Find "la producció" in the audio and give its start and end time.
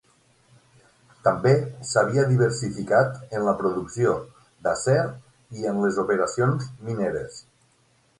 3.47-4.15